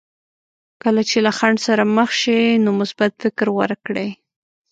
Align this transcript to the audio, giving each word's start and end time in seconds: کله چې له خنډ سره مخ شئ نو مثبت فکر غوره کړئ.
کله 0.83 1.01
چې 1.09 1.17
له 1.25 1.31
خنډ 1.37 1.57
سره 1.67 1.83
مخ 1.95 2.09
شئ 2.21 2.43
نو 2.63 2.69
مثبت 2.81 3.11
فکر 3.21 3.45
غوره 3.55 3.77
کړئ. 3.85 4.09